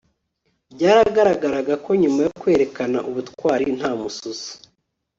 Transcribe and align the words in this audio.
Byagaragaraga 0.73 1.73
ko 1.83 1.89
nyuma 2.01 2.19
yo 2.25 2.31
kwerekana 2.41 2.97
ubutwari 3.09 3.65
nta 3.77 3.91
mususu 3.99 4.49